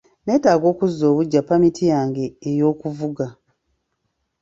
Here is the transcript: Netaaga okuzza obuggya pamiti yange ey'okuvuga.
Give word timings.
Netaaga 0.25 0.65
okuzza 0.73 1.03
obuggya 1.11 1.41
pamiti 1.49 1.83
yange 1.93 2.25
ey'okuvuga. 2.49 3.27